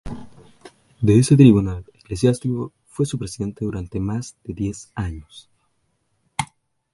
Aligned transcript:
De 0.99 1.19
ese 1.19 1.35
Tribunal 1.37 1.85
Eclesiástico 1.93 2.73
fue 2.87 3.05
su 3.05 3.19
Presidente 3.19 3.65
durante 3.65 3.99
más 3.99 4.35
de 4.43 4.55
diez 4.55 4.91
años. 4.95 5.47